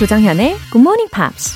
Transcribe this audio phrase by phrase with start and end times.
[0.00, 1.52] 조정현의 Good Morning Pops.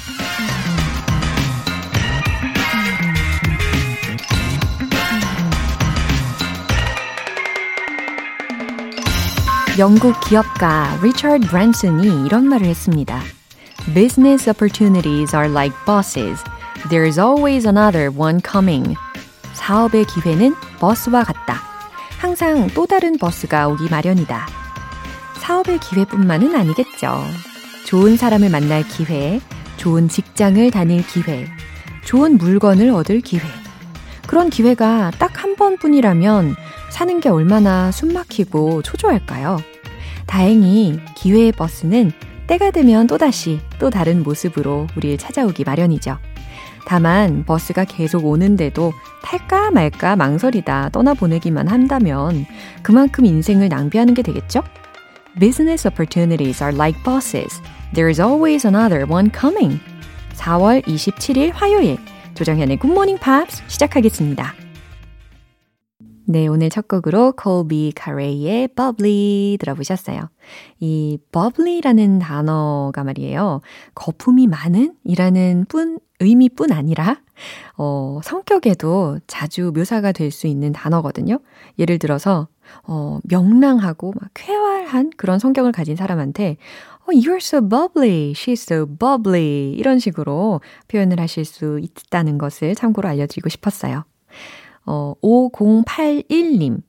[13.94, 16.44] Business opportunities are like buses.
[16.90, 18.94] There's always another one coming.
[19.54, 21.62] 사업의 기회는 버스와 같다.
[22.18, 24.46] 항상 또 다른 버스가 오기 마련이다.
[25.40, 27.24] 사업의 기회뿐만은 아니겠죠.
[27.94, 29.38] 좋은 사람을 만날 기회,
[29.76, 31.46] 좋은 직장을 다닐 기회,
[32.04, 33.40] 좋은 물건을 얻을 기회.
[34.26, 36.56] 그런 기회가 딱 한 번뿐이라면
[36.90, 39.58] 사는 게 얼마나 숨막히고 초조할까요?
[40.26, 42.10] 다행히 기회의 버스는
[42.48, 46.18] 때가 되면 또다시 또 다른 모습으로 우리를 찾아오기 마련이죠.
[46.88, 48.92] 다만 버스가 계속 오는데도
[49.22, 52.44] 탈까 말까 망설이다 떠나보내기만 한다면
[52.82, 54.64] 그만큼 인생을 낭비하는 게 되겠죠?
[55.38, 57.62] Business opportunities are like buses.
[57.94, 59.78] There's always another one coming.
[60.34, 61.96] 4월 27일 화요일
[62.34, 64.52] 조정현의 Morning Pops 시작하겠습니다.
[66.26, 70.28] 네, 오늘 첫 곡으로 콜비 카레이의 bubbly 들어보셨어요.
[70.80, 73.60] 이 bubbly라는 단어가 말이에요.
[73.94, 77.20] 거품이 많은 이라는 뿐, 의미뿐 아니라,
[77.76, 81.38] 어, 성격에도 자주 묘사가 될 수 있는 단어거든요.
[81.78, 82.48] 예를 들어서,
[82.84, 86.56] 어, 명랑하고 막 쾌활한 그런 성격을 가진 사람한테,
[87.06, 89.72] 어, you're so bubbly, she's so bubbly.
[89.76, 94.04] 이런 식으로 표현을 하실 수 있다는 것을 참고로 알려드리고 싶었어요.
[94.86, 96.82] 어, 5081님.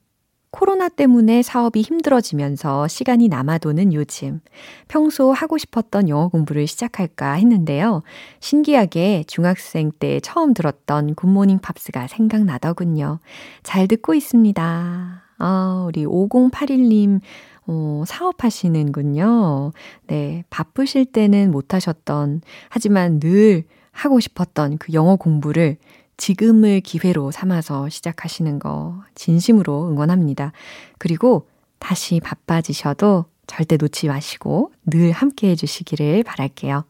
[0.50, 4.40] 코로나 때문에 사업이 힘들어지면서 시간이 남아도는 요즘
[4.88, 8.02] 평소 하고 싶었던 영어 공부를 시작할까 했는데요.
[8.40, 13.18] 신기하게 중학생 때 처음 들었던 굿모닝 팝스가 생각나더군요.
[13.64, 15.22] 잘 듣고 있습니다.
[15.38, 17.20] 아, 우리 5081님
[17.66, 19.72] 어, 사업하시는군요.
[20.06, 25.78] 네, 바쁘실 때는 못하셨던, 하지만 늘 하고 싶었던 그 영어 공부를
[26.16, 30.52] 지금을 기회로 삼아서 시작하시는 거 진심으로 응원합니다.
[30.98, 31.48] 그리고
[31.78, 36.84] 다시 바빠지셔도 절대 놓지 마시고 늘 함께 해주시기를 바랄게요.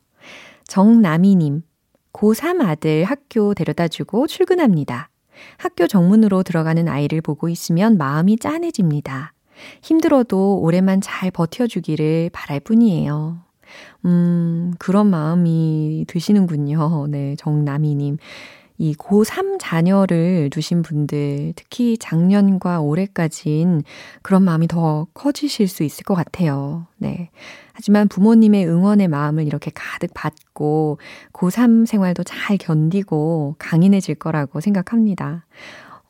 [0.66, 1.62] 정나미님,
[2.12, 5.10] 고3 아들 학교 데려다 주고 출근합니다.
[5.58, 9.32] 학교 정문으로 들어가는 아이를 보고 있으면 마음이 짠해집니다.
[9.82, 13.38] 힘들어도 올해만 잘 버텨주기를 바랄 뿐이에요.
[14.04, 17.06] 음, 그런 마음이 드시는군요.
[17.10, 18.18] 네, 정나미님.
[18.78, 23.82] 이 고3 자녀를 두신 분들, 특히 작년과 올해까진
[24.20, 26.86] 그런 마음이 더 커지실 수 있을 것 같아요.
[26.98, 27.30] 네.
[27.72, 30.98] 하지만 부모님의 응원의 마음을 이렇게 가득 받고
[31.32, 35.46] 고3 생활도 잘 견디고 강인해질 거라고 생각합니다.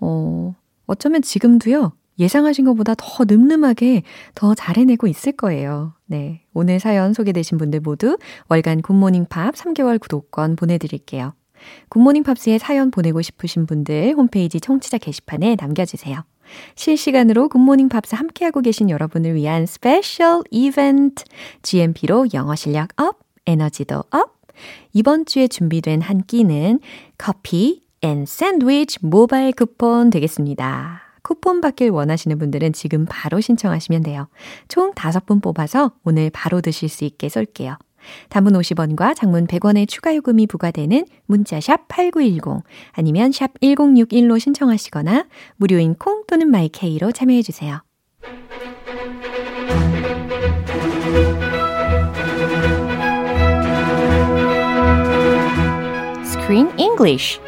[0.00, 0.54] 어,
[0.86, 4.02] 어쩌면 지금도요, 예상하신 것보다 더 늠름하게
[4.34, 5.92] 더 잘해내고 있을 거예요.
[6.06, 6.42] 네.
[6.54, 8.16] 오늘 사연 소개되신 분들 모두
[8.48, 11.34] 월간 굿모닝 팝 3개월 구독권 보내드릴게요.
[11.88, 16.24] 굿모닝 팝스에 사연 보내고 싶으신 분들 홈페이지 청취자 게시판에 남겨주세요.
[16.76, 21.24] 실시간으로 굿모닝 팝스 함께하고 계신 여러분을 위한 스페셜 이벤트
[21.62, 24.36] GMP로 영어 실력 up, 에너지도 up.
[24.92, 26.80] 이번 주에 준비된 한 끼는
[27.18, 31.05] 커피 and 샌드위치 모바일 쿠폰 되겠습니다.
[31.26, 34.28] 쿠폰 받길 원하시는 분들은 지금 바로 신청하시면 돼요.
[34.68, 37.76] 총 5분 뽑아서 오늘 바로 드실 수 있게 쏠게요.
[38.28, 45.26] 단문 50원과 장문 100원의 추가 요금이 부과되는 문자샵 8910 아니면 샵 1061로 신청하시거나
[45.56, 47.82] 무료인 콩 또는 마이케이로 참여해 주세요.
[56.22, 57.40] Screen English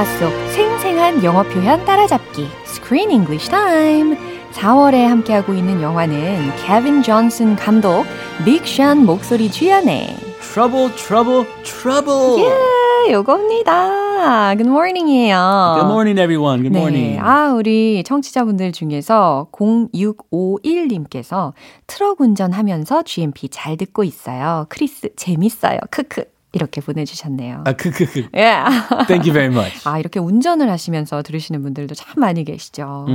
[0.00, 4.16] 영화 속 생생한 영어 표현 따라잡기 Screen English Time
[4.52, 8.06] 4월에 함께하고 있는 영화는 케빈 존슨 감독,
[8.46, 12.42] 빅샨 목소리 주연의 Trouble, Trouble, Trouble.
[12.42, 14.54] 예, 요겁니다.
[14.56, 15.74] Good morning이에요.
[15.80, 16.62] Good morning, everyone.
[16.62, 17.16] Good morning.
[17.16, 17.20] 네.
[17.20, 21.52] 아, 우리 청취자분들 중에서 0651님께서
[21.86, 24.64] 트럭 운전하면서 GMP 잘 듣고 있어요.
[24.70, 25.78] 크리스, 재밌어요.
[25.90, 26.24] 크크.
[26.52, 27.64] 이렇게 보내주셨네요.
[27.64, 28.28] 아, 크크크.
[28.34, 28.64] 예.
[29.06, 29.86] Thank you very much.
[29.88, 33.06] 아, 이렇게 운전을 하시면서 들으시는 분들도 참 많이 계시죠.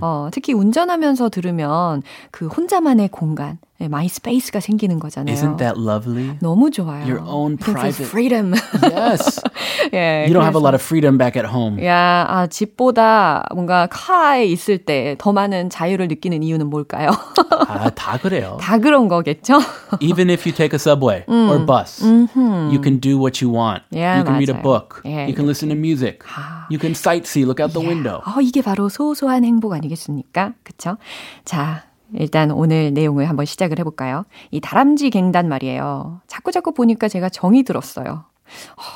[0.00, 5.34] 어, 특히 운전하면서 들으면 그 혼자만의 공간, 네, my space가 생기는 거잖아요.
[5.34, 6.38] Isn't that lovely?
[6.40, 7.04] 너무 좋아요.
[7.04, 8.54] Your own private- freedom.
[8.82, 9.40] Yes.
[9.92, 11.84] 예, You don't have a 그래서- lot of freedom back at home.
[11.84, 17.10] 야, 아, 집보다 뭔가 카에 있을 때 더 많은 자유를 느끼는 이유는 뭘까요?
[17.68, 18.56] 아, 다 그래요.
[18.60, 19.58] 다 그런 거겠죠?
[20.00, 23.82] Even if you take a subway or bus, you can do what you want.
[23.92, 24.62] Yeah, you can read a 맞아요.
[24.62, 25.02] book.
[25.04, 26.20] 예, you can listen to music.
[26.70, 28.22] You can sightsee, look out the window.
[28.24, 30.52] 어, 이게 바로 소소한 행복 아니겠습니까?
[30.62, 30.96] 그쵸?
[31.44, 31.84] 자,
[32.14, 34.24] 일단 오늘 내용을 한번 시작을 해볼까요?
[34.50, 36.20] 이 다람쥐 갱단 말이에요.
[36.26, 38.24] 자꾸 자꾸 보니까 제가 정이 들었어요.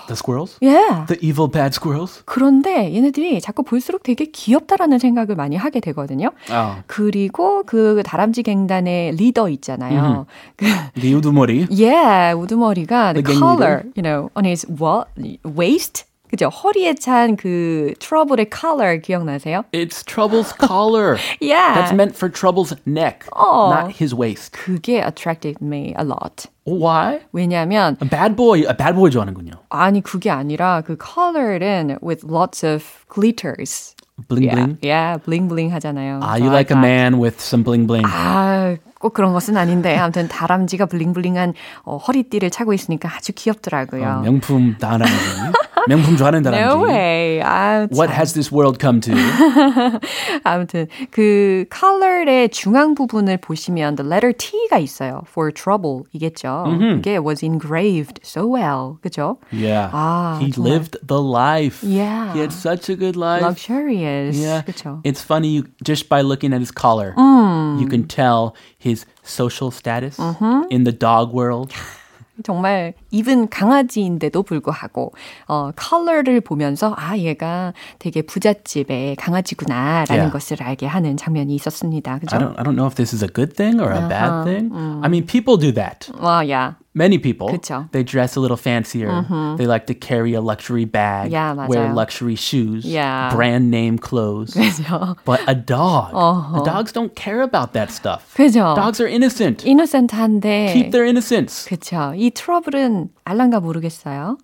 [0.09, 0.59] The squirrels?
[0.63, 1.07] 예.
[1.07, 2.23] The evil bad squirrels?
[2.27, 6.31] 그런데 얘네들이 자꾸 볼수록 되게 귀엽다라는 생각을 많이 하게 되거든요.
[6.51, 10.27] Oh, 그리고 그 다람쥐 갱단의 리더 있잖아요.
[10.57, 10.67] 그
[11.01, 11.67] the 우두머리.
[11.71, 15.07] Yeah, 우두머리가 the, The collar, you know, on his wa-
[15.45, 16.05] waist.
[16.31, 16.49] 그죠?
[16.49, 19.65] 허리에 찬그 트러블의 collar 기억나세요?
[19.73, 21.17] It's Trouble's collar.
[21.41, 21.75] Yeah.
[21.75, 23.71] That's meant for Trouble's neck, Oh.
[23.73, 24.53] not his waist.
[24.53, 26.47] 그게 attracted me a lot.
[26.65, 27.21] Why?
[27.33, 29.53] 왜냐면 A bad boy, a bad boy 좋아하는군요.
[29.71, 33.95] 아니 그게 아니라 그 collar은 with lots of glitters.
[34.29, 34.79] Bling Yeah, bling.
[34.83, 36.19] yeah, bling bling 하잖아요.
[36.23, 38.05] Ah, you like a man with some bling bling.
[38.05, 41.55] 아, 꼭 그런 것은 아닌데 아무튼 다람쥐가 블링블링한
[41.85, 44.23] 어, 허리띠를 차고 있으니까 아주 귀엽더라고요.
[44.25, 45.15] 명품 다람쥐.
[45.88, 46.64] 명품 좋아하는 다람쥐.
[46.64, 47.42] No way.
[47.42, 48.16] 아, What 참.
[48.16, 49.14] has this world come to?
[50.44, 55.22] 아무튼 그 color의 중앙 부분을 보시면 the letter T가 있어요.
[55.28, 56.66] For trouble 이겠죠.
[56.80, 58.98] 그게 was engraved so well.
[59.02, 59.38] 그죠?
[59.52, 59.90] Yeah.
[59.94, 60.72] 아, he 정말.
[60.72, 61.84] lived the life.
[61.84, 62.34] Yeah.
[62.34, 63.44] He had such a good life.
[63.44, 64.38] Luxurious.
[64.38, 64.64] Yeah.
[64.66, 65.02] 그죠?
[65.04, 67.80] It's funny you just by looking at his collar, Mm.
[67.80, 70.68] you can tell his social status Mm-hmm.
[70.70, 71.72] in the dog world.
[72.44, 75.12] 정말 even 강아지인데도 불구하고
[75.49, 80.31] 어 컬러를 보면서 아 얘가 되게 부잣집의 강아지구나라는 Yeah.
[80.32, 82.19] 것을 알게 하는 장면이 있었습니다.
[82.19, 82.37] 그죠?
[82.37, 84.08] I don't I don't know if this is a good thing or a Uh-huh.
[84.08, 84.70] bad thing.
[84.70, 85.02] Mm.
[85.05, 86.11] I mean, people do that.
[86.20, 86.76] 와, 야.
[86.94, 87.87] Many people, 그쵸.
[87.93, 89.23] they dress a little fancier.
[89.56, 91.94] They like to carry a luxury bag, Yeah, wear 맞아요.
[91.94, 93.31] luxury shoes, Yeah.
[93.31, 94.55] brand name clothes.
[94.58, 95.14] 그죠?
[95.25, 96.64] But a dog, Uh-huh.
[96.64, 98.26] dogs don't care about that stuff.
[98.35, 98.75] 그죠?
[98.75, 99.62] Dogs are innocent.
[99.64, 101.69] 이노센트한데 Keep their innocence.
[101.69, 102.14] 그쵸.
[102.17, 104.39] 이 트러블은 알란가 모르겠어요.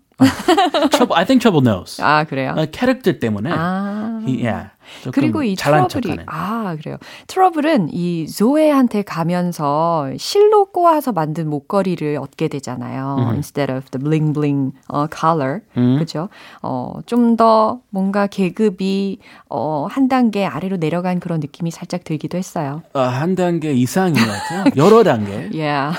[0.93, 2.01] Trouble, I think Trouble knows.
[2.01, 2.55] 아, 그래요?
[2.57, 3.51] 어, 캐릭터 때문에.
[3.53, 4.21] 아.
[4.27, 4.71] He, yeah.
[5.13, 6.19] 그리고 이 트러블이.
[6.27, 6.97] 아 그래요.
[7.27, 13.17] 트러블은 이 조에한테 가면서 실로 꼬아서 만든 목걸이를 얻게 되잖아요.
[13.31, 16.29] Instead of the bling bling 어, color, 그렇죠?
[16.61, 22.83] 어좀 더 뭔가 계급이 어, 한 단계 아래로 내려간 그런 느낌이 살짝 들기도 했어요.
[22.93, 24.65] 어, 한 단계 이상인 것 같아요.
[24.77, 25.51] 여러 단계.
[25.53, 25.97] Yeah.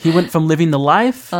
[0.00, 1.30] He went from living the life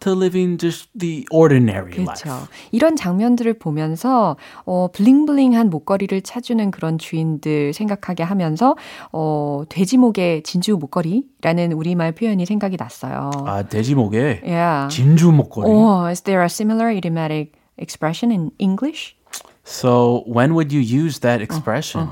[0.00, 2.28] to living just the ordinary 그렇죠.
[2.28, 2.46] life.
[2.72, 8.76] 이런 장면들을 보면서 어 블링블링한 목걸이를 차주는 그런 주인들 생각하게 하면서
[9.12, 13.30] 어 돼지목의 진주 목걸이라는 우리말 표현이 생각이 났어요.
[13.46, 14.88] 아, 돼지목에 Yeah.
[14.94, 15.68] 진주 목걸이.
[15.70, 19.14] Oh, is there a similar idiomatic expression in English?
[19.64, 22.08] So when would you use that expression?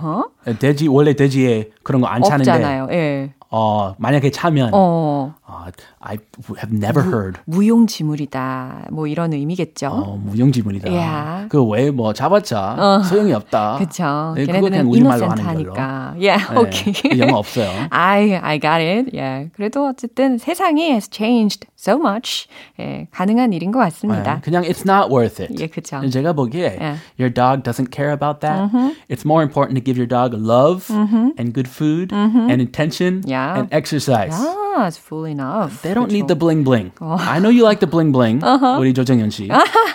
[0.59, 2.89] 돼지 원래 돼지에 그런 거 안 차는데 없잖아요.
[2.91, 3.33] 예.
[3.51, 5.66] 어, 만약에 차면 어, 어,
[6.00, 6.18] I
[6.58, 7.40] have never heard.
[7.46, 8.88] 무용지물이다.
[8.92, 9.88] 뭐 이런 의미겠죠.
[9.88, 10.90] 어, 무용지물이다.
[10.90, 11.50] Yeah.
[11.50, 13.78] 그 왜 뭐 잡았자 소용이 없다.
[13.80, 14.34] 그쵸.
[14.36, 15.60] 네, 그거 그냥 걔네들은 우리말로 하는 걸로.
[15.60, 16.14] 이노센트하니까.
[16.20, 17.20] Yeah, 네, okay.
[17.20, 17.70] 영어 없어요.
[17.90, 19.10] I, I got it.
[19.16, 19.50] Yeah.
[19.56, 22.48] 그래도 어쨌든 세상이 has changed so much.
[22.80, 24.36] 예, 가능한 일인 것 같습니다.
[24.36, 25.54] 네, 그냥 it's not worth it.
[25.62, 26.02] 예, 그쵸.
[26.10, 26.96] 제가 보기에 예.
[27.20, 28.70] your dog doesn't care about that.
[29.10, 30.90] It's more important to give your dog love
[31.38, 33.58] and good food and intention Yeah.
[33.60, 34.34] and exercise.
[34.36, 35.83] Ah, It's full enough.
[35.83, 36.35] They don't need 그쵸.
[36.35, 36.93] the bling bling.
[37.01, 38.41] I know you like the bling bling,
[38.79, 39.49] 우리 조정현 씨,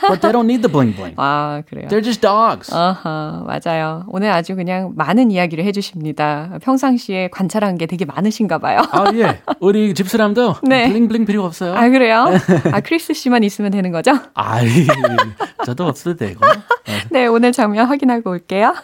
[0.08, 1.16] but they don't need the bling bling.
[1.18, 1.88] 아, 그래요.
[1.90, 2.74] They're just dogs.
[2.74, 4.06] 어허, 맞아요.
[4.08, 6.60] 오늘 아주 그냥 많은 이야기를 해주십니다.
[6.62, 8.82] 평상시에 관찰한 게 되게 많으신가 봐요.
[8.92, 10.88] 아 예, 우리 집사람도 네.
[10.88, 11.74] 블링 블링 필요 없어요.
[11.76, 12.26] 아, 그래요?
[12.72, 14.14] 아, 크리스 씨만 있으면 되는 거죠?
[14.34, 14.88] 아이,
[15.66, 16.40] 저도 없어도 되고.
[17.12, 18.76] 네, 오늘 장면 확인하고 올게요.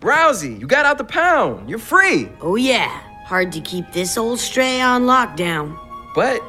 [0.00, 1.66] Rousey, you got out the pound.
[1.68, 2.28] You're free.
[2.40, 3.07] Oh, yeah.
[3.27, 5.77] Hard to keep this old stray on lockdown.
[6.15, 6.41] But,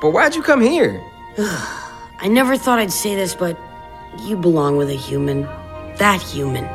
[0.00, 1.02] but why'd you come here?
[2.20, 3.56] I never thought I'd say this, but
[4.26, 5.42] you belong with a human.
[5.98, 6.68] That human.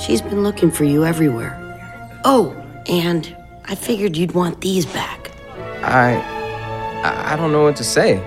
[0.00, 1.54] She's been looking for you everywhere.
[2.24, 2.54] Oh,
[2.88, 3.36] and
[3.66, 5.30] I figured you'd want these back.
[5.82, 6.16] I,
[7.04, 8.20] I, I don't know what to say.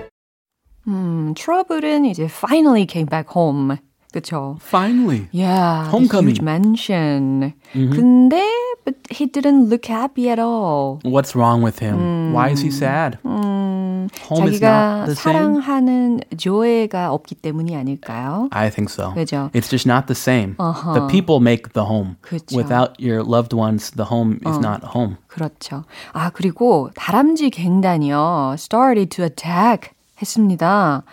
[0.86, 3.78] 음, 트러블은 이제 finally came back home.
[4.12, 4.58] 그쵸?
[4.60, 5.28] Finally.
[5.32, 6.34] Yeah, Homecoming.
[6.34, 7.54] huge mansion.
[7.72, 8.42] 근데
[8.86, 11.00] but he didn't look happy at all.
[11.04, 12.32] What's wrong with him?
[12.32, 13.18] Why is he sad?
[13.24, 15.34] Home is 자기가 not the same.
[15.62, 18.48] 사랑하는 조예가 없기 때문이 아닐까요?
[18.50, 19.12] I think so.
[19.14, 19.50] 그죠.
[19.54, 20.56] It's just not the same.
[20.58, 20.94] Uh-huh.
[20.94, 22.16] The people make the home.
[22.20, 22.56] 그쵸.
[22.56, 25.16] Without your loved ones, the home is not home.
[25.28, 25.84] 그렇죠.
[26.12, 28.56] 아, 그리고 다람쥐 갱단이요.
[28.58, 31.03] started to attack 했습니다.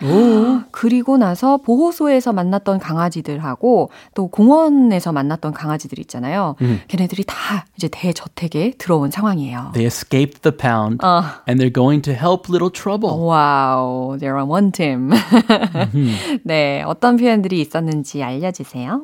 [0.71, 6.57] 그리고 나서 보호소에서 만났던 강아지들하고 또 공원에서 만났던 강아지들 있잖아요.
[6.89, 9.71] 걔네들이 다 이제 대저택에 들어온 상황이에요.
[9.75, 11.23] They escaped the pound Uh.
[11.49, 13.11] and they're going to help little trouble.
[13.27, 15.11] 와우, they're on one team.
[16.45, 19.03] 네, 어떤 표현들이 있었는지 알려주세요.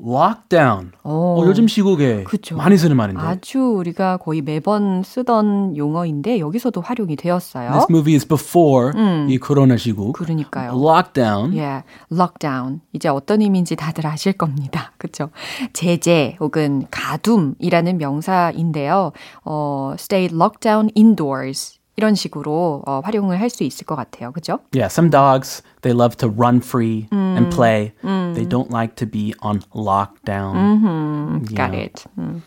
[0.00, 0.92] Lockdown.
[1.02, 1.10] 오.
[1.42, 2.56] 어, 요즘 시국에 그쵸.
[2.56, 3.20] 많이 쓰는 말인데.
[3.20, 7.72] 아주 우리가 거의 매번 쓰던 용어인데 여기서도 활용이 되었어요.
[7.72, 8.92] This movie is before
[9.28, 10.12] 이 코로나 시국.
[10.12, 10.72] 그러니까요.
[10.72, 11.56] Lockdown.
[11.56, 12.80] 예, lockdown.
[12.92, 14.92] 이제 어떤 의미인지 다들 아실 겁니다.
[14.98, 15.30] 그쵸?
[15.72, 19.12] 제재 혹은 가둠이라는 명사인데요.
[19.44, 21.77] 어, stay locked down indoors.
[21.98, 24.30] 이런 식으로 어, 활용을 할 수 있을 것 같아요.
[24.32, 24.60] 그죠?
[24.72, 27.92] Yeah, some dogs, they love to run free and play.
[28.34, 31.44] They don't like to be on lockdown.
[31.54, 32.04] Got it.
[32.16, 32.42] 음.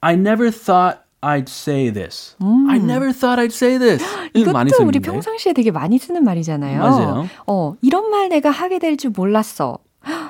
[0.00, 2.36] I never thought I'd say this.
[2.40, 4.04] I never thought I'd say this.
[4.34, 5.00] 이것도 우리.
[5.00, 6.78] 평상시에 되게 많이 쓰는 말이잖아요.
[6.80, 7.26] 맞아요.
[7.48, 9.78] 어, 이런 말 내가 하게 될 줄 몰랐어.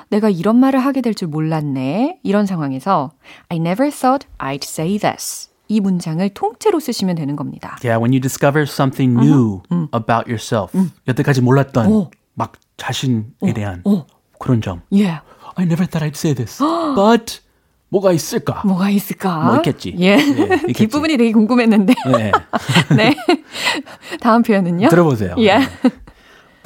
[0.09, 2.21] 내가 이런 말을 하게 될 줄 몰랐네.
[2.23, 3.11] 이런 상황에서
[3.49, 5.46] I never thought I'd say this.
[5.67, 7.77] 이 문장을 통째로 쓰시면 되는 겁니다.
[7.83, 9.61] Yeah, when you discover something new
[9.93, 10.71] about yourself.
[11.07, 12.11] 여태까지 몰랐던 오.
[12.33, 14.05] 막 자신에 대한 오.
[14.39, 14.81] 그런 점.
[14.93, 15.19] 예.
[15.55, 16.61] I never thought I'd say this.
[16.95, 17.41] But
[17.89, 18.61] 뭐가 있을까?
[18.65, 19.39] 뭐가 있을까?
[19.45, 19.95] 뭐 있겠지.
[19.99, 20.17] 예.
[20.17, 20.17] 예,
[20.67, 20.73] 있겠지.
[20.73, 21.93] 뒷부분이 되게 궁금했는데.
[22.11, 22.31] 네.
[22.95, 23.15] 네.
[24.19, 24.89] 다음 표현은요?
[24.89, 25.35] 들어보세요.
[25.39, 25.59] 예.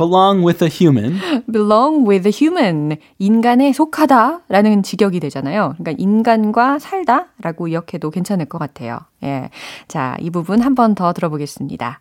[0.00, 1.19] Belong with a human.
[1.50, 2.99] belong with a human.
[3.19, 5.75] 인간에 속하다 라는 직역이 되잖아요.
[5.79, 8.99] 그러니까 인간과 살다 라고 이렇게도 괜찮을 것 같아요.
[9.23, 9.49] 예.
[9.88, 12.00] 자, 이 부분 한 번 더 들어보겠습니다.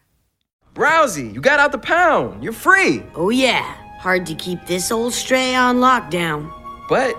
[0.78, 2.44] Rousey, you got out the pound.
[2.44, 3.02] You're free.
[3.16, 3.64] Oh, yeah.
[4.04, 6.50] Hard to keep this old stray on lockdown.
[6.90, 7.16] But,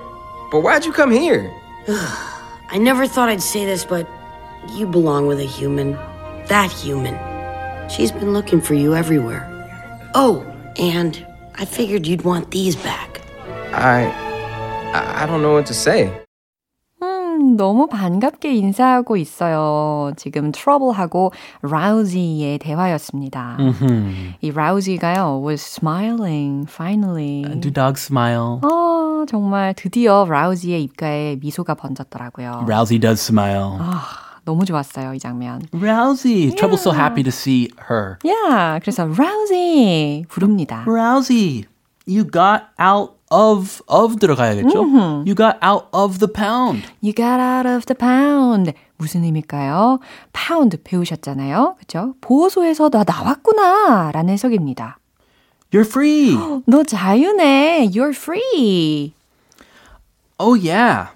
[0.52, 1.50] but why'd you come here?
[2.70, 4.06] I never thought I'd say this, but
[4.76, 5.96] you belong with a human.
[6.48, 7.16] That human.
[7.88, 9.48] She's been looking for you everywhere.
[10.14, 10.44] Oh,
[10.81, 13.21] and I figured you'd want these back.
[13.73, 14.05] I,
[14.93, 16.09] I, I don't know what to say.
[17.03, 20.11] 음, 너무 반갑게 인사하고 있어요.
[20.17, 23.57] 지금 Trouble하고 Rousey의 대화였습니다.
[24.41, 27.43] 이 Rousey가요, was smiling, finally.
[27.59, 28.59] Do dogs smile?
[28.63, 32.65] 아, 정말 드디어 Rousey의 입가에 미소가 번졌더라고요.
[32.67, 33.77] Rousey does smile.
[33.79, 35.61] 아, 너무 좋았어요, 이 장면.
[35.73, 36.51] Rousey.
[36.55, 38.17] Trouble's so happy to see her.
[38.25, 40.83] 야, 그래서 Rousey 부릅니다.
[40.87, 41.65] Rousey,
[42.07, 45.23] you got out of of 들어가야겠죠?
[45.25, 46.83] You got out of the pound.
[47.01, 48.73] You got out of the pound.
[48.97, 49.99] 무슨 의미일까요?
[50.33, 51.75] pound 배우셨잖아요.
[51.79, 52.15] 그죠?
[52.21, 54.11] 보호소에서 나 나왔구나.
[54.11, 54.97] 라는 해석입니다.
[55.71, 56.35] You're free.
[56.67, 57.89] 너 자유네.
[57.93, 59.13] You're free.
[60.37, 61.09] oh yeah.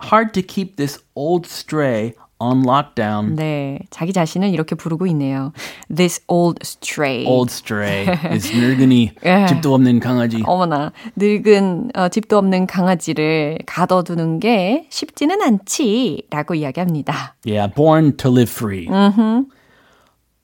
[0.00, 2.14] Hard to keep this old stray
[2.44, 3.34] on lockdown.
[3.36, 5.52] 네, 자기 자신을 이렇게 부르고 있네요.
[5.94, 7.24] This old stray.
[7.26, 9.46] Old stray is 늙은이 예.
[9.48, 10.42] 집도 없는 강아지.
[10.44, 17.36] 어머나, 늙은 어, 집도 없는 강아지를 가둬두는 게 쉽지는 않지라고 이야기합니다.
[17.46, 18.88] Yeah, born to live free.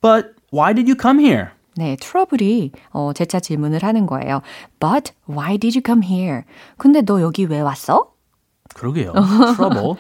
[0.01, 1.49] But why did you come here?
[1.77, 4.43] 네, 트러블이 어, 재차 질문을 하는 거예요.
[4.81, 6.43] But why did you come here?
[6.77, 8.13] 근데 너 여기 왜 왔어?
[8.75, 9.13] 그러게요.
[9.57, 9.97] Trouble.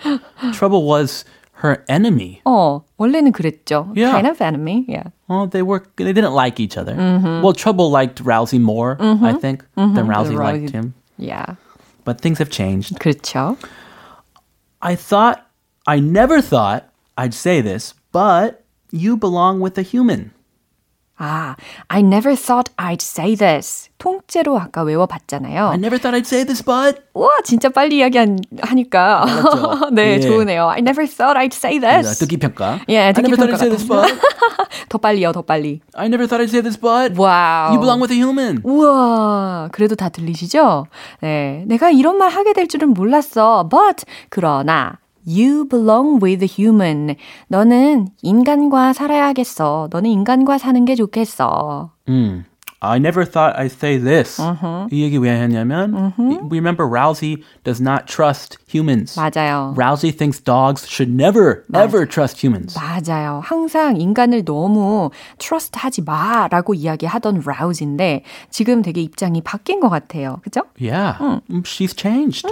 [0.53, 1.25] Trouble was
[1.64, 2.42] her enemy.
[2.46, 3.88] 어, 원래는 그랬죠.
[3.96, 4.12] Yeah.
[4.12, 4.86] Kind of enemy.
[4.88, 5.10] Yeah.
[5.28, 6.96] Well, they were they didn't like each other.
[7.42, 10.94] Well, Trouble liked Rousey more, I think, than Rousey Rousey- liked him.
[11.18, 11.56] Yeah.
[12.04, 13.00] But things have changed.
[13.00, 13.58] 그렇죠.
[14.82, 15.48] I thought
[15.88, 20.32] I never thought I'd say this, but you belong with a human.
[21.23, 21.55] 아,
[21.89, 23.91] I never thought I'd say this.
[23.99, 25.69] 통째로 아까 외워봤잖아요.
[25.69, 29.27] I never thought I'd say this, but 와, 진짜 빨리 이야기하니까.
[29.93, 30.21] 네, 예.
[30.21, 30.71] 좋으네요.
[30.71, 32.19] I never thought I'd say this.
[32.19, 32.81] 듣기 평가.
[32.89, 34.09] 예, I 듣기 never thought 평가 I'd say this, but
[34.89, 35.83] 더 빨리요, 더 빨리.
[35.95, 37.75] I never thought I'd say this, but 와우.
[37.75, 38.63] you belong with a human.
[38.65, 40.87] 우와, 그래도 다 들리시죠?
[41.21, 43.69] 네, 내가 이런 말 하게 될 줄은 몰랐어.
[43.69, 47.17] But 그러나 You belong with human.
[47.49, 49.89] 너는 인간과 살아야겠어.
[49.91, 51.93] 너는 인간과 사는 게 좋겠어.
[52.09, 52.45] 음.
[52.83, 54.41] I never thought I'd say this.
[54.91, 56.15] 이 얘기 왜 했냐면
[56.51, 59.21] we remember Rousey does not trust humans.
[59.21, 59.75] 맞아요.
[59.77, 62.75] Rousey thinks dogs should never ever trust humans.
[62.75, 63.43] 맞아요.
[63.45, 70.41] 항상 인간을 너무 trust하지 마라고 이야기하던 라우즈인데 지금 되게 입장이 바뀐 것 같아요.
[70.43, 70.63] 그죠?
[70.81, 71.19] Yeah,
[71.65, 72.49] she's changed.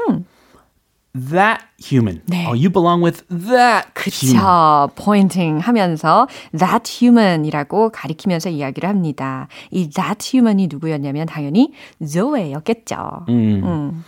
[1.31, 2.23] That human.
[2.27, 2.47] 네.
[2.47, 4.43] Oh, you belong with that human.
[4.43, 4.91] 그쵸.
[4.95, 9.49] pointing 하면서 that human이라고 가리키면서 이야기를 합니다.
[9.71, 11.73] 이 that human이 누구였냐면 당연히
[12.05, 13.27] Zoe였겠죠.
[13.29, 14.05] 음.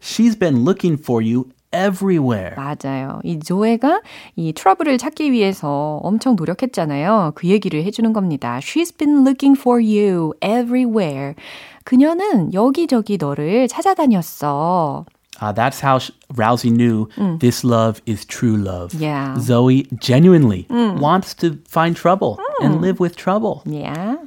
[0.00, 2.54] She's been looking for you everywhere.
[2.56, 3.20] 맞아요.
[3.24, 4.00] 이 조에가
[4.36, 7.32] 이 트러블을 찾기 위해서 엄청 노력했잖아요.
[7.34, 8.58] 그 얘기를 해주는 겁니다.
[8.60, 11.34] She's been looking for you everywhere.
[11.84, 15.04] 그녀는 여기저기 너를 찾아다녔어.
[15.41, 17.07] Uh, that's how sh- Rousey knew
[17.39, 18.93] this love is true love.
[18.93, 19.37] Yeah.
[19.39, 23.63] Zoe genuinely wants to find trouble and live with trouble.
[23.65, 24.17] Yeah.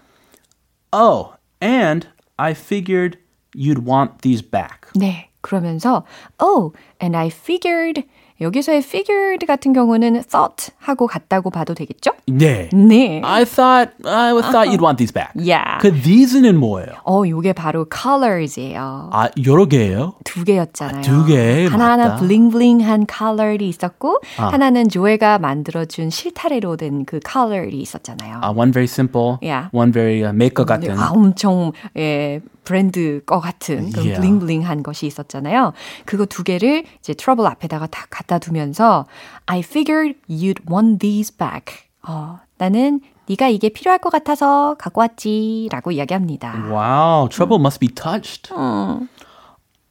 [0.93, 2.07] Oh, and
[2.39, 3.19] I figured
[3.55, 4.89] you'd want these back.
[4.95, 5.29] 네.
[5.43, 6.05] 그러면서
[6.39, 8.05] oh, and I figured
[8.40, 12.12] 여기서의 figured 같은 경우는 thought 하고 같다고 봐도 되겠죠?
[12.28, 12.70] 네.
[12.72, 13.22] 네.
[13.24, 15.32] I thought I thought you'd want these back.
[15.36, 15.80] Yeah.
[15.82, 16.88] 그 these는 뭐예요?
[17.06, 19.10] 어, 요게 바로 colors예요.
[19.12, 20.14] 아, 여러 개예요?
[20.24, 20.98] 두 개였잖아요.
[20.98, 22.16] 아, 두 개, 하나하나.
[22.18, 24.48] 블링블링한 컬러리 있었고 아.
[24.48, 28.42] 하나는 조회가 만들어 준 실타래로 된그 컬러리 있었잖아요.
[28.44, 29.70] Uh, one very simple, Yeah.
[29.72, 30.98] one very uh, maker 같은.
[30.98, 34.20] 아, 엄청 예, 브랜드 거 같은 그런 Yeah.
[34.20, 35.72] 블링블링한 것이 있었잖아요.
[36.06, 39.06] 그거 두 개를 이제 트러블 앞에다가 다 갖다 두면서
[39.46, 41.88] I figured you'd want these back.
[42.06, 46.70] 어, 나는 네가 이게 필요할 것 같아서 갖고 왔지라고 이야기합니다.
[46.70, 48.54] Wow, trouble must be touched.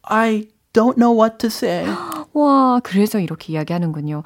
[0.02, 1.86] I don't know what to say.
[2.34, 4.22] 와, 그래서 이렇게 이야기하는군요.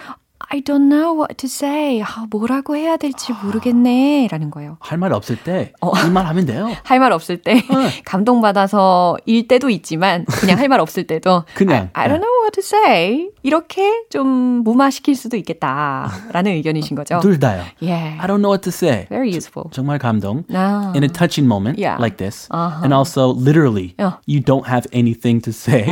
[0.52, 2.02] I don't know what to say.
[2.02, 4.26] 아, 뭐라고 해야 될지 모르겠네.
[4.32, 4.78] 라는 거예요.
[4.80, 6.72] 할 말 없을 때이말 하면 돼요.
[6.82, 7.62] 할 말 없을 때,
[8.04, 12.52] 감동받아서 일 때도 있지만, 그냥 할 말 없을 때도, 그냥, I, I don't know what
[12.60, 13.28] to say.
[13.44, 14.26] 이렇게 좀
[14.64, 16.10] 무마시킬 수도 있겠다.
[16.32, 17.20] 라는 의견이신 거죠.
[17.20, 17.62] 둘 다요.
[17.80, 18.18] Yeah.
[18.20, 19.06] I don't know what to say.
[19.08, 19.70] Very useful.
[19.72, 20.42] 정말 감동.
[20.52, 20.92] 아.
[20.96, 21.96] In a touching moment Yeah.
[22.02, 22.48] like this.
[22.50, 22.82] Uh-huh.
[22.82, 24.18] And also literally, Yeah.
[24.26, 25.86] you don't have anything to say.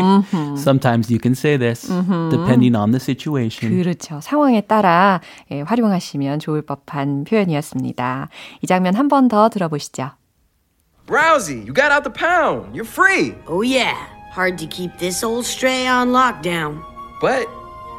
[0.57, 1.87] Sometimes you can say this
[2.31, 3.71] depending on the situation.
[3.71, 4.21] 그렇죠.
[4.21, 8.30] 상황 에 따라 예, 활용하시면 좋을 법한 표현이었습니다.
[8.62, 10.12] 이 장면 한 번 더 들어보시죠.
[11.08, 12.74] Rousey, you got out the pound.
[12.76, 13.36] You're free.
[13.48, 13.96] Oh, yeah.
[14.32, 16.82] Hard to keep this old stray on lockdown.
[17.20, 17.46] But,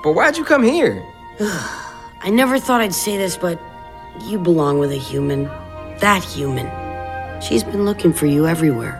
[0.03, 1.03] but why'd you come here?
[2.23, 3.59] I never thought I'd say this, but
[4.27, 5.45] you belong with a human.
[6.01, 6.67] That human.
[7.43, 8.97] She's been looking for you everywhere.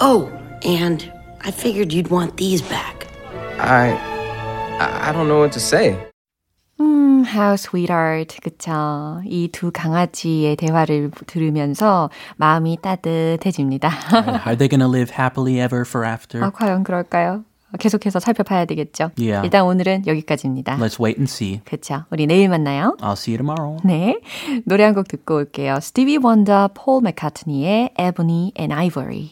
[0.00, 0.28] Oh,
[0.64, 1.10] and
[1.42, 3.06] I figured you'd want these back.
[3.60, 3.92] I,
[4.80, 5.96] I, I don't know what to say.
[6.79, 8.37] 음, how sweetheart.
[8.41, 9.21] 그쵸.
[9.25, 13.89] 이 두 강아지의 대화를 들으면서 마음이 따뜻해집니다.
[14.45, 16.43] Are they to live happily ever for after?
[16.43, 17.43] 아, 과연 그럴까요?
[17.79, 19.09] 계속해서 살펴봐야 되겠죠.
[19.17, 19.43] Yeah.
[19.43, 20.77] 일단 오늘은 여기까지입니다.
[20.77, 21.59] Let's wait and see.
[21.65, 22.03] 그쵸.
[22.11, 22.95] 우리 내일 만나요.
[23.01, 23.79] I'll see you tomorrow.
[23.83, 24.19] 네.
[24.65, 25.79] 노래 한 곡 듣고 올게요.
[25.81, 29.31] 스티비 원더, 폴 맥카트니의 Ebony and Ivory.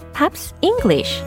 [0.21, 1.23] Pops English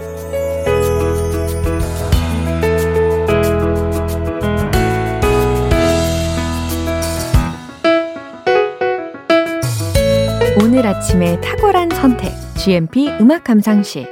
[10.62, 14.07] 오늘 아침의 탁월한 선택 GMP 음악 감상실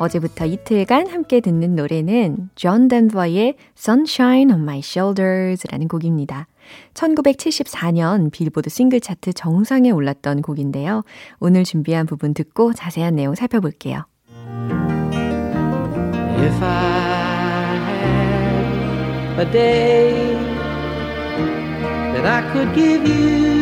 [0.00, 6.48] 어제부터 이틀간 함께 듣는 노래는 존 덴버의 Sunshine on My Shoulders라는 곡입니다.
[6.94, 11.02] 1974년 빌보드 싱글 차트 정상에 올랐던 곡인데요.
[11.40, 14.04] 오늘 준비한 부분 듣고 자세한 내용 살펴볼게요.
[16.40, 17.74] If I
[19.36, 20.36] had a day
[22.12, 23.58] that I could give you,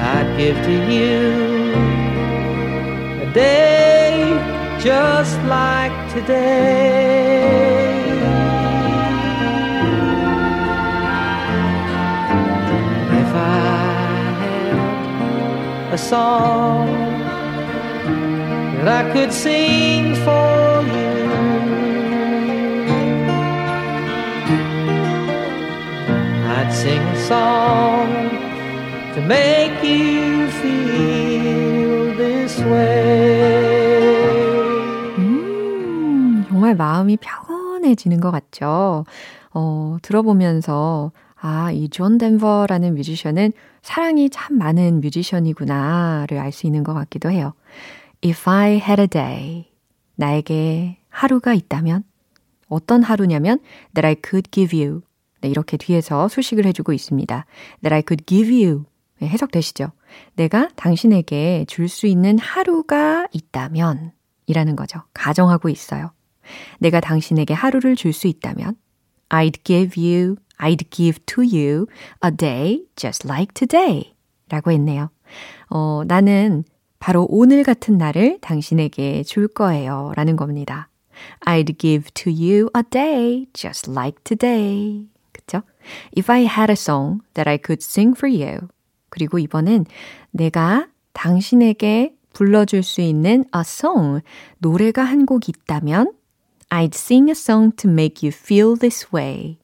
[0.00, 1.74] I'd give to you
[3.22, 3.73] a day
[4.84, 7.48] just like today.
[13.22, 13.56] If I
[14.42, 16.88] had a song
[18.76, 21.14] that I could sing for you.
[26.56, 28.08] I'd sing a song
[29.14, 30.43] to make you
[36.76, 39.04] 마음이 평온해지는 것 같죠?
[39.52, 46.94] 어, 들어보면서 아, 이 존 덴버라는 뮤지션은 사랑이 참 많은 뮤지션이구나를 알 수 있는 것
[46.94, 47.52] 같기도 해요.
[48.24, 49.70] If I had a day,
[50.16, 52.02] 나에게 하루가 있다면
[52.68, 53.58] 어떤 하루냐면
[53.94, 55.02] that I could give you
[55.42, 57.44] 네, 이렇게 뒤에서 수식을 해주고 있습니다.
[57.82, 58.84] that I could give you
[59.20, 59.90] 네, 해석되시죠?
[60.36, 64.12] 내가 당신에게 줄 수 있는 하루가 있다면
[64.46, 65.00] 이라는 거죠.
[65.12, 66.10] 가정하고 있어요.
[66.78, 68.76] 내가 당신에게 하루를 줄 수 있다면
[69.30, 71.86] I'd give you, I'd give to you
[72.24, 74.14] a day just like today
[74.48, 75.10] 라고 했네요.
[75.70, 76.64] 어, 나는
[76.98, 80.88] 바로 오늘 같은 날을 당신에게 줄 거예요 라는 겁니다.
[81.46, 85.08] I'd give to you a day just like today.
[85.32, 85.62] 그쵸?
[86.16, 88.68] If I had a song that I could sing for you.
[89.10, 89.86] 그리고 이번엔
[90.30, 94.22] 내가 당신에게 불러줄 수 있는 a song,
[94.58, 96.12] 노래가 한 곡 있다면
[96.74, 99.58] I'd sing a song to make you feel this way.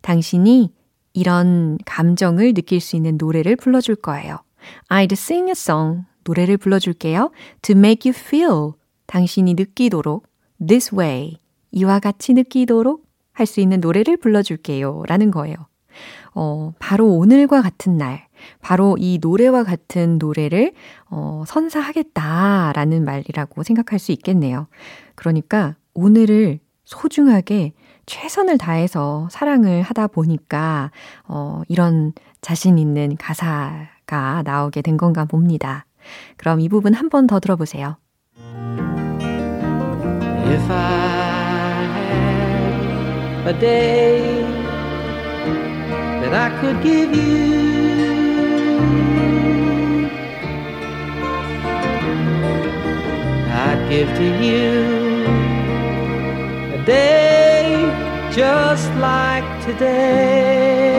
[0.00, 0.72] 당신이
[1.12, 4.38] 이런 감정을 느낄 수 있는 노래를 불러줄 거예요.
[4.88, 7.30] I'd sing a song, 노래를 불러줄게요.
[7.60, 8.72] To make you feel,
[9.06, 10.26] 당신이 느끼도록
[10.66, 11.36] this way,
[11.72, 15.02] 이와 같이 느끼도록 할 수 있는 노래를 불러줄게요.
[15.06, 15.56] 라는 거예요.
[16.34, 18.28] 어, 바로 오늘과 같은 날,
[18.60, 20.72] 바로 이 노래와 같은 노래를
[21.10, 24.68] 어, 선사하겠다라는 말이라고 생각할 수 있겠네요.
[25.14, 27.72] 그러니까 오늘을 소중하게
[28.06, 30.90] 최선을 다해서 사랑을 하다 보니까
[31.26, 35.86] 어, 이런 자신 있는 가사가 나오게 된 건가 봅니다.
[36.36, 37.96] 그럼 이 부분 한 번 더 들어보세요.
[40.48, 41.82] If I
[43.44, 44.44] had a day
[46.20, 48.46] that I could give you,
[53.50, 55.05] I'd give to you
[56.86, 57.90] day
[58.32, 60.94] just like today.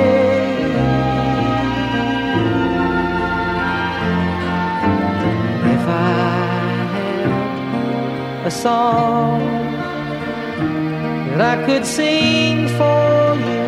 [5.75, 6.09] If I
[6.91, 9.39] had a song
[11.29, 13.65] that I could sing for you.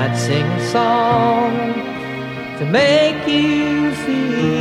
[0.00, 1.52] I'd sing a song
[2.58, 4.57] to make you feel.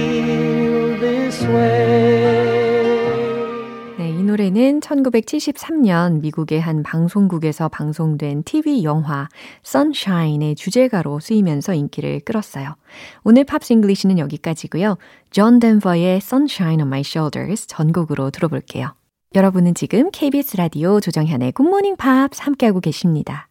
[3.98, 9.28] 네, 이 노래는 1973년 미국의 한 방송국에서 방송된 TV 영화
[9.65, 12.76] Sunshine의 주제가로 쓰이면서 인기를 끌었어요.
[13.24, 14.98] 오늘 Pops English는 여기까지고요.
[15.32, 18.93] 존 덴버의 Sunshine on My Shoulders 전곡으로 들어볼게요.
[19.36, 23.47] 여러분은 지금 KBS 라디오 조정현의 굿모닝 팝스 함께하고 계십니다.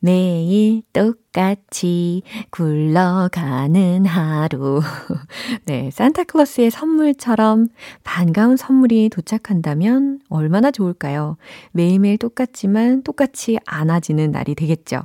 [0.00, 4.80] 매일 똑같이 굴러가는 하루.
[5.66, 7.68] 네, 산타클로스의 선물처럼
[8.04, 11.36] 반가운 선물이 도착한다면 얼마나 좋을까요?
[11.72, 15.02] 매일매일 똑같지만 똑같지 않아지는 날이 되겠죠.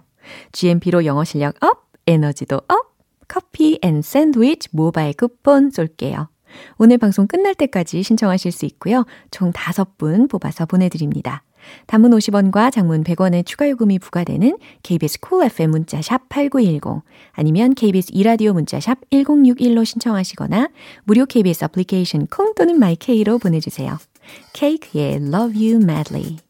[0.52, 6.30] GMP로 영어 실력 up, 에너지도 up, 커피 and 샌드위치 모바일 쿠폰 쏠게요.
[6.78, 9.06] 오늘 방송 끝날 때까지 신청하실 수 있고요.
[9.32, 11.44] 총 5분 뽑아서 보내드립니다.
[11.86, 17.04] 단문 50원과 장문 100원의 추가 요금이 부과되는 KBS 쿨 cool FM 문자 샵 8910
[17.34, 20.70] 아니면 KBS 이라디오 문자 샵 1061로 신청하시거나
[21.04, 23.98] 무료 KBS 애플리케이션 콩 또는 마이케이로 보내주세요.
[24.54, 26.47] 케이크의 Love You Madly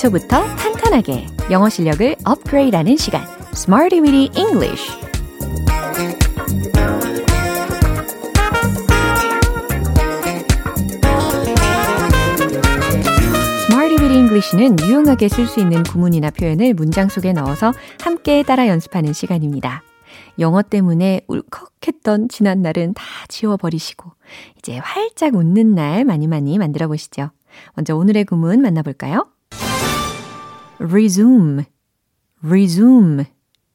[0.00, 4.98] 기초부터 탄탄하게 영어 실력을 업그레이드하는 시간 Smarty Weedy English
[14.10, 19.82] English는 유용하게 쓸 수 있는 구문이나 표현을 문장 속에 넣어서 함께 따라 연습하는 시간입니다.
[20.38, 24.12] 영어 때문에 울컥했던 지난 날은 다 지워버리시고
[24.58, 27.30] 이제 활짝 웃는 날 많이 많이 만들어 보시죠.
[27.74, 29.26] 먼저 오늘의 구문 만나볼까요?
[30.80, 31.64] Resume,
[32.44, 33.24] resume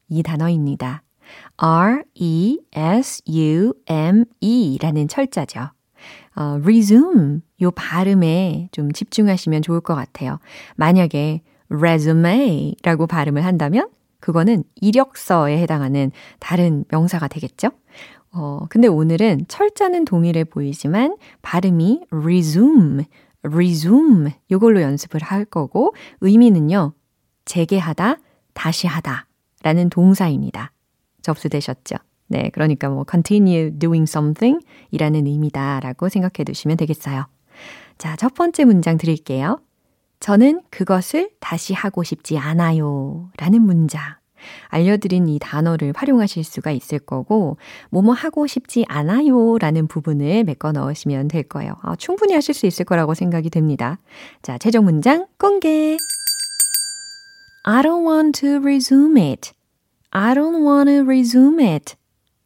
[0.10, 1.04] 이 단어입니다.
[1.58, 2.58] R-E-S-U-M-E
[4.82, 5.70] 라는 철자죠.
[6.36, 10.39] 어, resume 요 발음에 좀 집중하시면 좋을 것 같아요.
[10.76, 13.89] 만약에 resume 라고 발음을 한다면
[14.20, 17.70] 그거는 이력서에 해당하는 다른 명사가 되겠죠?
[18.32, 23.06] 어, 근데 오늘은 철자는 동일해 보이지만 발음이 resume,
[23.51, 26.93] resume 요걸로 연습을 할 거고 의미는요.
[27.45, 28.17] 재개하다,
[28.53, 29.27] 다시 하다
[29.63, 30.71] 라는 동사입니다.
[31.21, 31.95] 접수되셨죠?
[32.27, 37.27] 네, 그러니까 뭐 continue doing something 이라는 의미다 라고 생각해 두시면 되겠어요.
[37.97, 39.60] 자, 첫 번째 문장 드릴게요.
[40.19, 43.29] 저는 그것을 다시 하고 싶지 않아요.
[43.38, 44.01] 라는 문장.
[44.67, 47.58] 알려드린 이 단어를 활용하실 수가 있을 거고,
[47.89, 51.75] 뭐뭐 하고 싶지 않아요 라는 부분을 메꿔 넣으시면 될 거예요.
[51.81, 53.99] 아, 충분히 하실 수 있을 거라고 생각이 됩니다.
[54.41, 55.97] 자, 최종 문장 공개!
[57.63, 59.51] I don't want to resume it.
[60.12, 61.95] I don't want to resume it.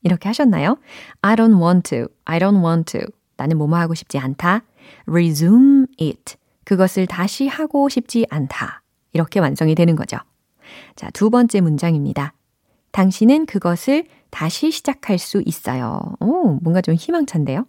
[0.01, 0.77] 이렇게 하셨나요?
[1.21, 2.07] I don't want to.
[2.25, 3.07] I don't want to.
[3.35, 4.63] 나는 뭐뭐 하고 싶지 않다.
[5.05, 6.35] resume it.
[6.63, 8.83] 그것을 다시 하고 싶지 않다.
[9.11, 10.17] 이렇게 완성이 되는 거죠.
[10.95, 12.33] 자, 두 번째 문장입니다.
[12.91, 16.01] 당신은 그것을 다시 시작할 수 있어요.
[16.19, 17.65] 오, 뭔가 좀 희망찬데요?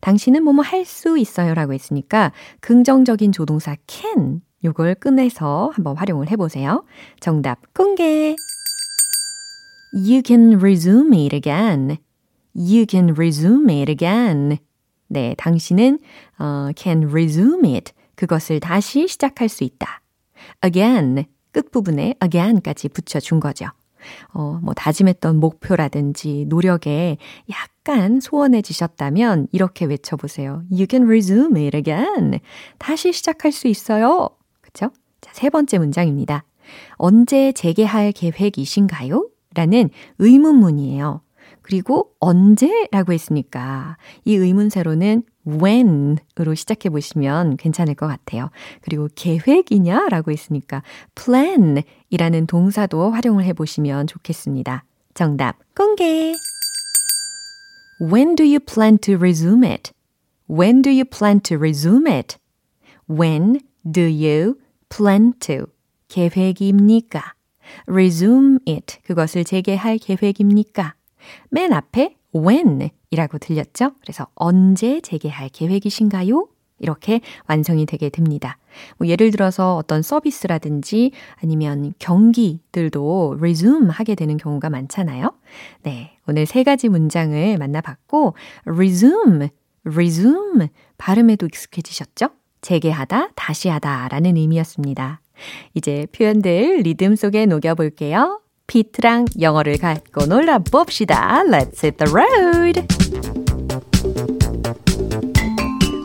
[0.00, 6.84] 당신은 뭐뭐 할 수 있어요 라고 했으니까 긍정적인 조동사 can 요걸 꺼내서 한번 활용을 해보세요.
[7.20, 8.36] 정답 공개!
[9.92, 11.98] You can resume it again.
[12.54, 14.58] You can resume it again.
[15.08, 15.98] 네, 당신은
[16.40, 17.92] uh, can resume it.
[18.16, 20.02] 그것을 다시 시작할 수 있다.
[20.64, 23.66] again 끝부분에 again까지 붙여준 거죠.
[24.32, 27.18] 어, 뭐 다짐했던 목표라든지 노력에
[27.50, 30.62] 약간 소원해지셨다면 이렇게 외쳐보세요.
[30.70, 32.40] You can resume it again.
[32.78, 34.30] 다시 시작할 수 있어요.
[34.60, 34.90] 그쵸?
[35.20, 36.44] 자, 세 번째 문장입니다.
[36.94, 39.28] 언제 재개할 계획이신가요?
[39.54, 41.22] 라는 의문문이에요.
[41.62, 48.50] 그리고 언제 라고 했으니까 이 의문세로는 when으로 시작해 보시면 괜찮을 것 같아요.
[48.82, 50.82] 그리고 계획이냐 라고 했으니까
[51.14, 54.84] plan이라는 동사도 활용을 해 보시면 좋겠습니다.
[55.14, 56.34] 정답 공개.
[58.00, 59.92] When do you plan to resume it?
[60.48, 62.38] When do you plan to resume it?
[63.08, 64.56] When do you
[64.88, 65.66] plan to?
[66.08, 67.34] 계획입니까?
[67.86, 68.98] resume it.
[69.04, 70.94] 그것을 재개할 계획입니까?
[71.50, 73.92] 맨 앞에 when 이라고 들렸죠?
[74.00, 76.48] 그래서 언제 재개할 계획이신가요?
[76.80, 78.56] 이렇게 완성이 되게 됩니다.
[78.96, 81.12] 뭐 예를 들어서 어떤 서비스라든지
[81.42, 85.32] 아니면 경기들도 resume 하게 되는 경우가 많잖아요.
[85.82, 86.16] 네.
[86.26, 89.48] 오늘 세 가지 문장을 만나봤고, resume,
[89.84, 92.30] resume 발음에도 익숙해지셨죠?
[92.62, 95.20] 재개하다, 다시 하다 라는 의미였습니다.
[95.74, 98.40] 이제 표현들 리듬 속에 녹여볼게요.
[98.69, 101.43] 피트랑 영어를 갖고 놀아봅시다.
[101.43, 102.85] Let's hit the road!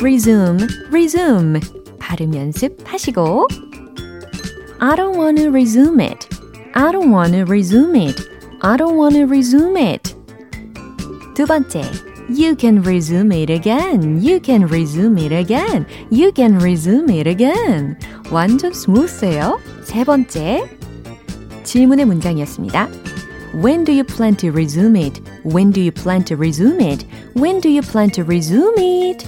[0.00, 1.60] resume, resume.
[1.98, 3.46] 발음 연습하시고
[4.80, 6.26] I don't want to resume it.
[6.74, 8.20] I don't want to resume it.
[8.62, 10.14] I don't want to resume it.
[11.34, 11.82] 두 번째,
[12.30, 14.22] You can resume it again.
[14.22, 15.84] You can resume it again.
[16.10, 17.96] You can resume it again.
[18.30, 19.58] 완전 스무스해요.
[19.82, 20.62] 세 번째,
[21.65, 22.89] 질문의 문장이었습니다.
[23.55, 25.21] When do you plan to resume it?
[25.43, 27.05] When do you plan to resume it?
[27.35, 29.27] When do you plan to resume it?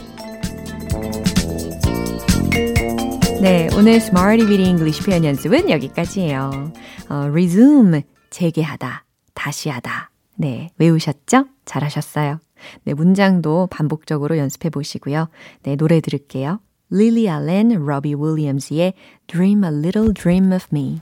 [3.41, 6.73] 네, 오늘 Smarty Weedy English 표현 연습은 여기까지예요.
[7.09, 10.11] 어, resume, 재개하다, 다시 하다.
[10.35, 11.45] 네, 외우셨죠?
[11.65, 12.39] 잘하셨어요.
[12.83, 15.29] 네, 문장도 반복적으로 연습해 보시고요.
[15.63, 16.59] 네, 노래 들을게요.
[16.91, 18.93] Lily Allen, Robbie Williams의
[19.27, 21.01] Dream a Little Dream of Me.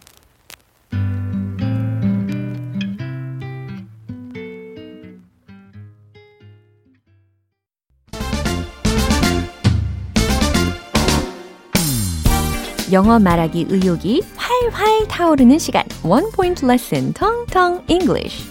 [12.96, 15.84] 영어 말하기 의욕이 활활 타오르는 시간.
[16.34, 18.46] Point Lesson, Tong Tong English.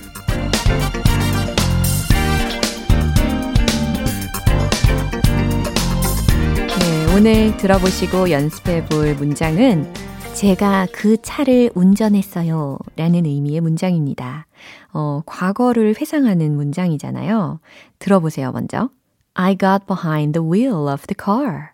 [6.79, 9.91] 네, 오늘 들어보시고 연습해 볼 문장은
[10.35, 12.77] 제가 그 차를 운전했어요.
[12.97, 14.47] 라는 의미의 문장입니다.
[14.93, 17.61] 어, 과거를 회상하는 문장이잖아요.
[18.01, 18.91] 들어보세요, 먼저.
[19.35, 21.69] I got behind the wheel of the car.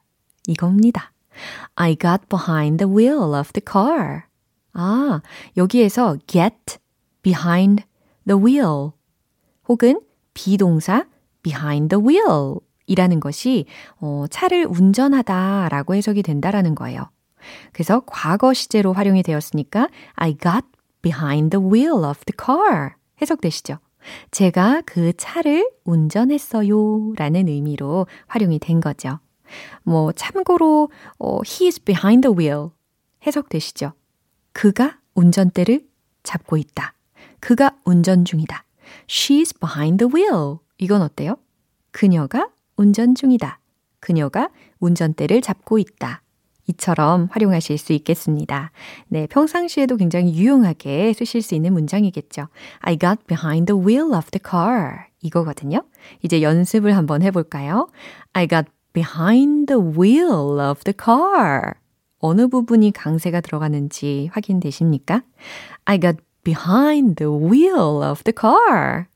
[0.47, 1.13] 이겁니다.
[1.75, 4.25] I got behind the wheel of the car.
[4.75, 5.23] 아,
[5.57, 6.79] 여기에서 get
[7.23, 7.83] behind
[8.27, 8.91] the wheel
[9.69, 10.01] 혹은
[10.35, 11.07] 비동사
[11.43, 13.65] behind the wheel 이라는 것이
[14.01, 17.09] 어, 차를 운전하다 라고 해석이 된다라는 거예요.
[17.73, 20.67] 그래서 과거 시제로 활용이 되었으니까 I got
[21.03, 23.79] behind the wheel of the car 해석되시죠?
[24.31, 29.19] 제가 그 차를 운전했어요 라는 의미로 활용이 된 거죠.
[29.83, 32.71] 뭐 참고로 어, he is behind the wheel
[33.27, 33.93] 해석되시죠?
[34.53, 35.87] 그가 운전대를
[36.23, 36.95] 잡고 있다.
[37.41, 38.65] 그가 운전 중이다.
[39.09, 40.59] She is behind the wheel.
[40.79, 41.37] 이건 어때요?
[41.91, 43.59] 그녀가 운전 중이다.
[44.01, 46.23] 그녀가 운전대를 잡고 있다.
[46.71, 48.73] 이처럼 활용하실 수 있겠습니다.
[49.09, 52.49] 네, 평상시에도 굉장히 유용하게 쓰실 수 있는 문장이겠죠.
[52.81, 55.07] I got behind the wheel of the car.
[55.23, 55.83] 이거거든요.
[56.23, 57.89] 이제 연습을 한번 해볼까요?
[58.33, 61.75] I got behind the wheel of the car.
[62.19, 65.23] 어느 부분이 강세가 들어가는지 확인되십니까?
[65.85, 69.07] I got behind the wheel of the car.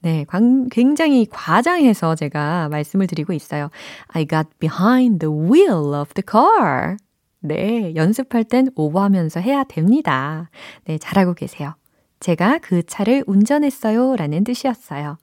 [0.00, 0.24] 네,
[0.70, 3.70] 굉장히 과장해서 제가 말씀을 드리고 있어요.
[4.08, 6.96] I got behind the wheel of the car.
[7.40, 10.50] 네, 연습할 땐 오버하면서 해야 됩니다.
[10.84, 11.74] 네, 잘하고 계세요.
[12.20, 15.18] 제가 그 차를 운전했어요 라는 뜻이었어요.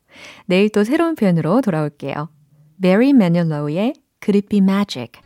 [0.45, 2.29] 내일 또 새로운 표현으로 돌아올게요.
[2.81, 5.21] Barry Manilow의 Could It Be Magic?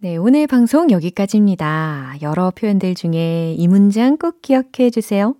[0.00, 2.16] 네, 오늘 방송 여기까지입니다.
[2.22, 5.34] 여러 표현들 중에 이 문장 꼭 기억해 주세요.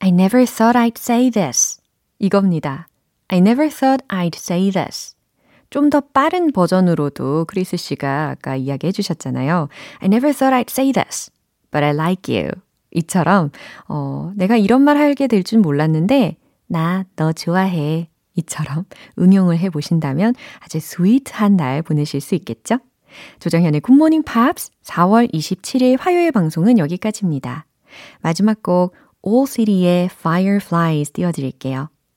[0.00, 1.78] I never thought I'd say this.
[2.24, 2.88] 이겁니다.
[3.28, 5.14] I never thought I'd say this.
[5.70, 9.68] 좀 더 빠른 버전으로도 크리스 씨가 아까 이야기해 주셨잖아요.
[10.00, 11.30] I never thought I'd say this,
[11.70, 12.50] but I like you.
[12.92, 13.50] 이처럼,
[13.88, 16.36] 어, 내가 이런 말 하게 될 줄 몰랐는데,
[16.68, 18.08] 나 너 좋아해.
[18.36, 18.84] 이처럼
[19.18, 22.78] 응용을 해 보신다면 아주 스위트한 날 보내실 수 있겠죠?
[23.38, 27.66] 조정현의 굿모닝 팝스 4월 27일 화요일 방송은 여기까지입니다.
[28.22, 28.94] 마지막 곡
[29.26, 31.90] All City의 Fireflies 띄워드릴게요.